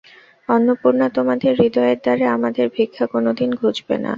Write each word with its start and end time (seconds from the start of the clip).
অন্নপূর্ণা, 0.49 1.07
তোমাদের 1.09 1.51
হৃদয়ের 1.59 1.97
দ্বারে 2.03 2.25
আমাদের 2.27 2.65
ভিক্ষা 2.75 3.05
কোনোদিন 3.05 3.49
ঘুচবে 3.55 3.95
না। 3.97 4.09